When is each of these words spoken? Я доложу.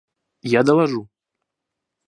Я 0.53 0.63
доложу. 0.63 1.07